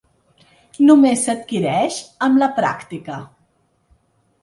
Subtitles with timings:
[0.87, 2.01] Només s’adquireix
[2.31, 3.23] amb la pràctica.